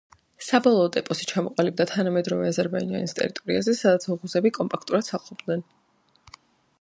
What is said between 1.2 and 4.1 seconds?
ჩამოყალიბდა თანამედროვე აზერბაიჯანის ტერიტორიაზე, სადაც